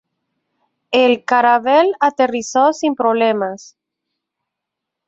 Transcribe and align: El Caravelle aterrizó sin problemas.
El 0.89 1.25
Caravelle 1.25 1.93
aterrizó 1.99 2.73
sin 2.73 2.95
problemas. 2.95 3.77